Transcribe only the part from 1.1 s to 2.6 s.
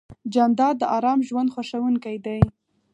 ژوند خوښوونکی دی.